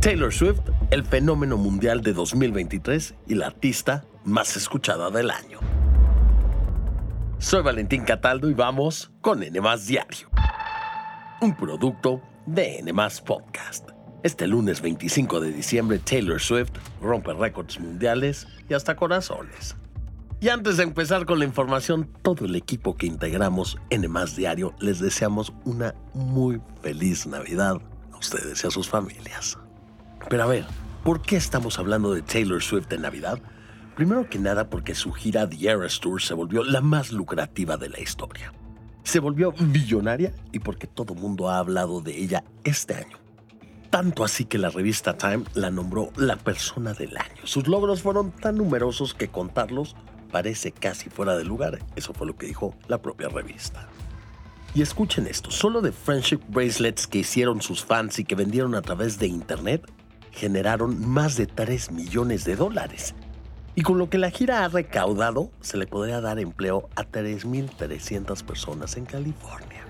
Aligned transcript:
Taylor 0.00 0.32
Swift, 0.32 0.60
el 0.90 1.04
fenómeno 1.04 1.58
mundial 1.58 2.00
de 2.00 2.14
2023 2.14 3.16
y 3.28 3.34
la 3.34 3.48
artista 3.48 4.02
más 4.24 4.56
escuchada 4.56 5.10
del 5.10 5.30
año. 5.30 5.58
Soy 7.36 7.62
Valentín 7.62 8.04
Cataldo 8.04 8.48
y 8.48 8.54
vamos 8.54 9.10
con 9.20 9.42
N 9.42 9.60
Diario, 9.86 10.30
un 11.42 11.54
producto 11.54 12.22
de 12.46 12.78
N 12.78 12.94
Podcast. 13.26 13.90
Este 14.22 14.46
lunes 14.46 14.80
25 14.80 15.38
de 15.38 15.52
diciembre, 15.52 15.98
Taylor 15.98 16.40
Swift 16.40 16.72
rompe 17.02 17.34
récords 17.34 17.78
mundiales 17.78 18.48
y 18.70 18.72
hasta 18.72 18.96
corazones. 18.96 19.76
Y 20.40 20.48
antes 20.48 20.78
de 20.78 20.84
empezar 20.84 21.26
con 21.26 21.40
la 21.40 21.44
información, 21.44 22.08
todo 22.22 22.46
el 22.46 22.56
equipo 22.56 22.96
que 22.96 23.04
integramos 23.04 23.76
en 23.90 24.10
Más 24.10 24.34
Diario 24.34 24.74
les 24.80 24.98
deseamos 24.98 25.52
una 25.66 25.94
muy 26.14 26.58
feliz 26.80 27.26
Navidad 27.26 27.76
a 28.12 28.16
ustedes 28.16 28.64
y 28.64 28.66
a 28.66 28.70
sus 28.70 28.88
familias. 28.88 29.58
Pero 30.30 30.44
a 30.44 30.46
ver, 30.46 30.64
¿por 31.02 31.22
qué 31.22 31.34
estamos 31.34 31.80
hablando 31.80 32.14
de 32.14 32.22
Taylor 32.22 32.62
Swift 32.62 32.92
en 32.92 33.02
Navidad? 33.02 33.40
Primero 33.96 34.30
que 34.30 34.38
nada 34.38 34.70
porque 34.70 34.94
su 34.94 35.10
gira 35.10 35.48
The 35.48 35.68
Eras 35.68 35.98
Tour 35.98 36.22
se 36.22 36.34
volvió 36.34 36.62
la 36.62 36.80
más 36.80 37.10
lucrativa 37.10 37.76
de 37.76 37.88
la 37.88 37.98
historia. 37.98 38.52
Se 39.02 39.18
volvió 39.18 39.52
billonaria 39.58 40.32
y 40.52 40.60
porque 40.60 40.86
todo 40.86 41.16
mundo 41.16 41.50
ha 41.50 41.58
hablado 41.58 42.00
de 42.00 42.16
ella 42.16 42.44
este 42.62 42.94
año. 42.94 43.18
Tanto 43.90 44.22
así 44.22 44.44
que 44.44 44.58
la 44.58 44.70
revista 44.70 45.18
Time 45.18 45.42
la 45.54 45.72
nombró 45.72 46.12
la 46.14 46.36
persona 46.36 46.94
del 46.94 47.16
año. 47.16 47.42
Sus 47.42 47.66
logros 47.66 48.02
fueron 48.02 48.30
tan 48.30 48.54
numerosos 48.54 49.14
que 49.14 49.26
contarlos 49.26 49.96
parece 50.30 50.70
casi 50.70 51.10
fuera 51.10 51.36
de 51.36 51.42
lugar. 51.42 51.80
Eso 51.96 52.14
fue 52.14 52.28
lo 52.28 52.36
que 52.36 52.46
dijo 52.46 52.76
la 52.86 53.02
propia 53.02 53.30
revista. 53.30 53.88
Y 54.76 54.82
escuchen 54.82 55.26
esto, 55.26 55.50
solo 55.50 55.80
de 55.80 55.90
friendship 55.90 56.38
bracelets 56.46 57.08
que 57.08 57.18
hicieron 57.18 57.60
sus 57.62 57.84
fans 57.84 58.20
y 58.20 58.24
que 58.24 58.36
vendieron 58.36 58.76
a 58.76 58.82
través 58.82 59.18
de 59.18 59.26
internet, 59.26 59.90
generaron 60.30 61.08
más 61.08 61.36
de 61.36 61.46
3 61.46 61.92
millones 61.92 62.44
de 62.44 62.56
dólares. 62.56 63.14
Y 63.74 63.82
con 63.82 63.98
lo 63.98 64.10
que 64.10 64.18
la 64.18 64.30
gira 64.30 64.64
ha 64.64 64.68
recaudado, 64.68 65.50
se 65.60 65.76
le 65.76 65.86
podría 65.86 66.20
dar 66.20 66.38
empleo 66.38 66.88
a 66.96 67.04
3.300 67.04 68.44
personas 68.44 68.96
en 68.96 69.06
California. 69.06 69.86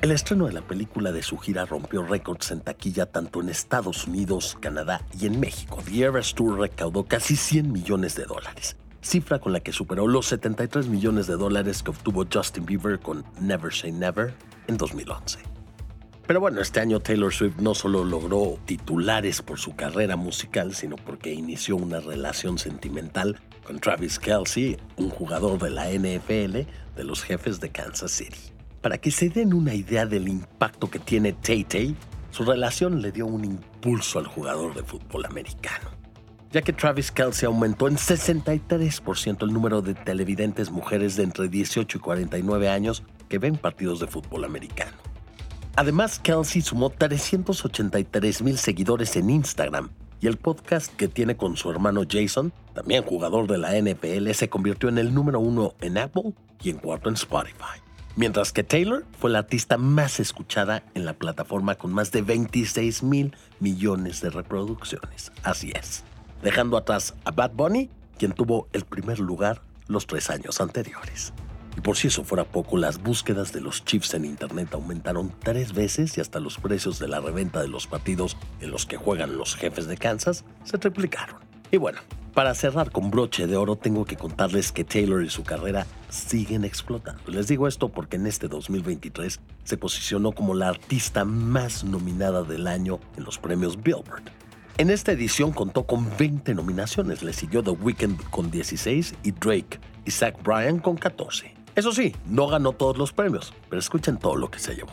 El 0.00 0.10
estreno 0.10 0.46
de 0.46 0.52
la 0.52 0.60
película 0.60 1.12
de 1.12 1.22
su 1.22 1.38
gira 1.38 1.64
rompió 1.64 2.04
récords 2.04 2.50
en 2.50 2.60
taquilla 2.60 3.06
tanto 3.06 3.40
en 3.40 3.48
Estados 3.48 4.06
Unidos, 4.06 4.56
Canadá 4.60 5.00
y 5.18 5.26
en 5.26 5.40
México. 5.40 5.78
The 5.86 6.02
Eras 6.02 6.34
Tour 6.34 6.58
recaudó 6.58 7.04
casi 7.04 7.36
100 7.36 7.72
millones 7.72 8.14
de 8.14 8.26
dólares 8.26 8.76
cifra 9.04 9.38
con 9.38 9.52
la 9.52 9.60
que 9.60 9.72
superó 9.72 10.06
los 10.06 10.26
73 10.26 10.88
millones 10.88 11.26
de 11.26 11.36
dólares 11.36 11.82
que 11.82 11.90
obtuvo 11.90 12.24
Justin 12.32 12.64
Bieber 12.64 12.98
con 12.98 13.24
Never 13.40 13.72
Say 13.72 13.92
Never 13.92 14.34
en 14.66 14.76
2011. 14.76 15.38
Pero 16.26 16.40
bueno, 16.40 16.62
este 16.62 16.80
año 16.80 17.00
Taylor 17.00 17.32
Swift 17.32 17.56
no 17.58 17.74
solo 17.74 18.02
logró 18.02 18.58
titulares 18.64 19.42
por 19.42 19.58
su 19.58 19.76
carrera 19.76 20.16
musical, 20.16 20.74
sino 20.74 20.96
porque 20.96 21.34
inició 21.34 21.76
una 21.76 22.00
relación 22.00 22.56
sentimental 22.56 23.38
con 23.66 23.78
Travis 23.78 24.18
Kelsey, 24.18 24.78
un 24.96 25.10
jugador 25.10 25.58
de 25.58 25.70
la 25.70 25.90
NFL 25.90 26.66
de 26.96 27.04
los 27.04 27.22
jefes 27.22 27.60
de 27.60 27.68
Kansas 27.68 28.10
City. 28.10 28.52
Para 28.80 28.96
que 28.96 29.10
se 29.10 29.28
den 29.28 29.52
una 29.52 29.74
idea 29.74 30.06
del 30.06 30.28
impacto 30.28 30.88
que 30.88 30.98
tiene 30.98 31.34
Tay 31.34 31.64
Tay, 31.64 31.96
su 32.30 32.44
relación 32.44 33.02
le 33.02 33.12
dio 33.12 33.26
un 33.26 33.44
impulso 33.44 34.18
al 34.18 34.26
jugador 34.26 34.74
de 34.74 34.82
fútbol 34.82 35.26
americano 35.26 36.03
ya 36.54 36.62
que 36.62 36.72
Travis 36.72 37.10
Kelsey 37.10 37.48
aumentó 37.48 37.88
en 37.88 37.96
63% 37.96 39.42
el 39.42 39.52
número 39.52 39.82
de 39.82 39.94
televidentes 39.94 40.70
mujeres 40.70 41.16
de 41.16 41.24
entre 41.24 41.48
18 41.48 41.98
y 41.98 42.00
49 42.00 42.68
años 42.68 43.02
que 43.28 43.38
ven 43.38 43.56
partidos 43.56 43.98
de 43.98 44.06
fútbol 44.06 44.44
americano. 44.44 44.92
Además, 45.74 46.20
Kelsey 46.20 46.62
sumó 46.62 46.90
383 46.90 48.42
mil 48.42 48.56
seguidores 48.56 49.16
en 49.16 49.30
Instagram 49.30 49.90
y 50.20 50.28
el 50.28 50.36
podcast 50.36 50.94
que 50.94 51.08
tiene 51.08 51.36
con 51.36 51.56
su 51.56 51.72
hermano 51.72 52.02
Jason, 52.08 52.52
también 52.72 53.02
jugador 53.02 53.48
de 53.48 53.58
la 53.58 53.72
NFL, 53.76 54.30
se 54.30 54.48
convirtió 54.48 54.88
en 54.88 54.98
el 54.98 55.12
número 55.12 55.40
uno 55.40 55.74
en 55.80 55.98
Apple 55.98 56.34
y 56.62 56.70
en 56.70 56.78
cuarto 56.78 57.08
en 57.08 57.16
Spotify. 57.16 57.82
Mientras 58.14 58.52
que 58.52 58.62
Taylor 58.62 59.04
fue 59.18 59.30
la 59.30 59.40
artista 59.40 59.76
más 59.76 60.20
escuchada 60.20 60.84
en 60.94 61.04
la 61.04 61.14
plataforma 61.14 61.74
con 61.74 61.92
más 61.92 62.12
de 62.12 62.22
26 62.22 63.02
mil 63.02 63.36
millones 63.58 64.20
de 64.20 64.30
reproducciones. 64.30 65.32
Así 65.42 65.72
es 65.74 66.04
dejando 66.44 66.76
atrás 66.76 67.14
a 67.24 67.32
Bad 67.32 67.52
Bunny, 67.54 67.90
quien 68.18 68.32
tuvo 68.32 68.68
el 68.72 68.84
primer 68.84 69.18
lugar 69.18 69.62
los 69.88 70.06
tres 70.06 70.30
años 70.30 70.60
anteriores. 70.60 71.32
Y 71.76 71.80
por 71.80 71.96
si 71.96 72.08
eso 72.08 72.22
fuera 72.22 72.44
poco, 72.44 72.76
las 72.76 73.02
búsquedas 73.02 73.52
de 73.52 73.60
los 73.60 73.84
Chiefs 73.84 74.14
en 74.14 74.26
Internet 74.26 74.68
aumentaron 74.74 75.32
tres 75.40 75.72
veces 75.72 76.16
y 76.16 76.20
hasta 76.20 76.38
los 76.38 76.58
precios 76.58 77.00
de 77.00 77.08
la 77.08 77.18
reventa 77.18 77.60
de 77.60 77.68
los 77.68 77.88
partidos 77.88 78.36
en 78.60 78.70
los 78.70 78.86
que 78.86 78.96
juegan 78.96 79.36
los 79.36 79.56
jefes 79.56 79.86
de 79.86 79.96
Kansas 79.96 80.44
se 80.62 80.78
triplicaron. 80.78 81.36
Y 81.72 81.78
bueno, 81.78 81.98
para 82.34 82.54
cerrar 82.54 82.90
con 82.92 83.10
broche 83.10 83.46
de 83.46 83.56
oro, 83.56 83.76
tengo 83.76 84.04
que 84.04 84.16
contarles 84.16 84.70
que 84.70 84.84
Taylor 84.84 85.24
y 85.24 85.30
su 85.30 85.42
carrera 85.44 85.86
siguen 86.10 86.64
explotando. 86.64 87.22
Les 87.26 87.48
digo 87.48 87.66
esto 87.66 87.88
porque 87.88 88.16
en 88.16 88.26
este 88.26 88.48
2023 88.48 89.40
se 89.64 89.76
posicionó 89.76 90.32
como 90.32 90.54
la 90.54 90.68
artista 90.68 91.24
más 91.24 91.84
nominada 91.84 92.42
del 92.42 92.66
año 92.66 93.00
en 93.16 93.24
los 93.24 93.38
premios 93.38 93.82
Billboard. 93.82 94.43
En 94.76 94.90
esta 94.90 95.12
edición 95.12 95.52
contó 95.52 95.84
con 95.84 96.10
20 96.18 96.52
nominaciones, 96.52 97.22
le 97.22 97.32
siguió 97.32 97.62
The 97.62 97.70
Weeknd 97.70 98.20
con 98.30 98.50
16 98.50 99.14
y 99.22 99.30
Drake 99.30 99.78
y 100.04 100.10
Zach 100.10 100.42
Bryan 100.42 100.80
con 100.80 100.96
14. 100.96 101.54
Eso 101.76 101.92
sí, 101.92 102.12
no 102.26 102.48
ganó 102.48 102.72
todos 102.72 102.98
los 102.98 103.12
premios, 103.12 103.54
pero 103.70 103.78
escuchen 103.78 104.16
todo 104.16 104.34
lo 104.34 104.50
que 104.50 104.58
se 104.58 104.74
llevó. 104.74 104.90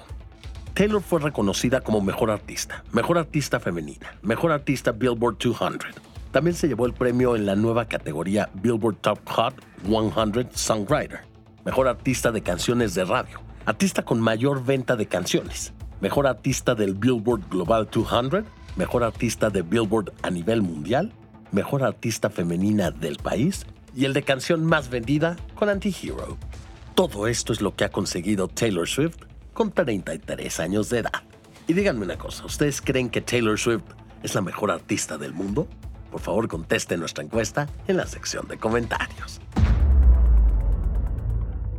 Taylor 0.75 1.01
fue 1.01 1.19
reconocida 1.19 1.81
como 1.81 1.99
mejor 1.99 2.29
artista, 2.29 2.83
mejor 2.91 3.17
artista 3.17 3.59
femenina, 3.59 4.15
mejor 4.21 4.51
artista 4.51 4.91
Billboard 4.91 5.39
200. 5.39 5.89
También 6.31 6.55
se 6.55 6.67
llevó 6.67 6.85
el 6.85 6.93
premio 6.93 7.35
en 7.35 7.47
la 7.47 7.55
nueva 7.55 7.85
categoría 7.85 8.51
Billboard 8.53 8.97
Top 8.97 9.27
Hot 9.29 9.55
100 9.83 10.49
Songwriter, 10.53 11.21
mejor 11.65 11.87
artista 11.87 12.31
de 12.31 12.43
canciones 12.43 12.93
de 12.93 13.03
radio, 13.03 13.41
artista 13.65 14.03
con 14.03 14.21
mayor 14.21 14.63
venta 14.63 14.95
de 14.95 15.07
canciones, 15.07 15.73
mejor 16.01 16.27
artista 16.27 16.75
del 16.75 16.93
Billboard 16.93 17.49
Global 17.49 17.89
200 17.91 18.43
mejor 18.75 19.03
artista 19.03 19.49
de 19.49 19.61
Billboard 19.61 20.13
a 20.21 20.29
nivel 20.29 20.61
mundial, 20.61 21.11
mejor 21.51 21.83
artista 21.83 22.29
femenina 22.29 22.91
del 22.91 23.17
país 23.17 23.65
y 23.95 24.05
el 24.05 24.13
de 24.13 24.23
canción 24.23 24.65
más 24.65 24.89
vendida 24.89 25.35
con 25.55 25.69
Anti-Hero. 25.69 26.37
Todo 26.95 27.27
esto 27.27 27.53
es 27.53 27.61
lo 27.61 27.75
que 27.75 27.83
ha 27.83 27.89
conseguido 27.89 28.47
Taylor 28.47 28.87
Swift 28.87 29.17
con 29.53 29.71
33 29.71 30.59
años 30.59 30.89
de 30.89 30.99
edad. 30.99 31.23
Y 31.67 31.73
díganme 31.73 32.05
una 32.05 32.17
cosa, 32.17 32.45
¿ustedes 32.45 32.81
creen 32.81 33.09
que 33.09 33.21
Taylor 33.21 33.57
Swift 33.57 33.83
es 34.23 34.35
la 34.35 34.41
mejor 34.41 34.71
artista 34.71 35.17
del 35.17 35.33
mundo? 35.33 35.67
Por 36.11 36.19
favor, 36.19 36.47
conteste 36.47 36.97
nuestra 36.97 37.23
encuesta 37.23 37.69
en 37.87 37.97
la 37.97 38.05
sección 38.05 38.47
de 38.47 38.57
comentarios. 38.57 39.39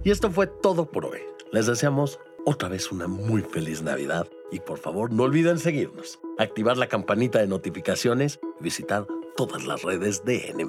Y 0.05 0.11
esto 0.11 0.31
fue 0.31 0.47
todo 0.47 0.91
por 0.91 1.05
hoy. 1.05 1.21
Les 1.53 1.67
deseamos 1.67 2.19
otra 2.45 2.69
vez 2.69 2.91
una 2.91 3.07
muy 3.07 3.43
feliz 3.43 3.83
Navidad 3.83 4.27
y 4.51 4.61
por 4.61 4.79
favor 4.79 5.13
no 5.13 5.25
olviden 5.25 5.59
seguirnos, 5.59 6.19
activar 6.39 6.77
la 6.77 6.89
campanita 6.89 7.39
de 7.39 7.47
notificaciones 7.47 8.41
y 8.61 8.65
visitar 8.65 9.07
todas 9.37 9.65
las 9.65 9.83
redes 9.83 10.25
de 10.25 10.51
N. 10.51 10.65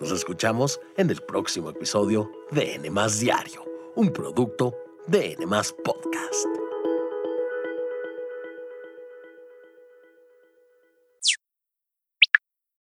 Nos 0.00 0.12
escuchamos 0.12 0.80
en 0.96 1.10
el 1.10 1.20
próximo 1.22 1.70
episodio 1.70 2.30
de 2.50 2.74
N 2.74 2.90
Diario, 3.18 3.64
un 3.94 4.12
producto 4.12 4.74
de 5.06 5.32
N 5.32 5.46
Podcast. 5.84 6.69